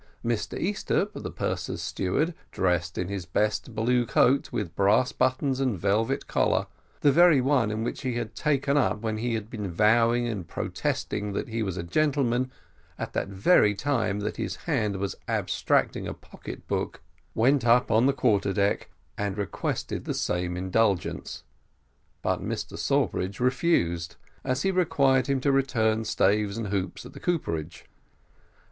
[0.25, 5.77] Mr Easthupp, the purser's steward, dressed in his best blue coat with brass buttons and
[5.77, 6.65] velvet collar,
[7.01, 10.27] the very one in which he had been taken up when he had been vowing
[10.27, 12.49] and protesting that he was a gentleman,
[12.97, 17.03] at the very time that his hand was abstracting a pocket book,
[17.35, 18.89] went up on the quarter deck,
[19.19, 21.43] and requested the same indulgence,
[22.23, 27.19] but Mr Sawbridge refused, as he required him to return staves and hoops at the
[27.19, 27.85] cooperage.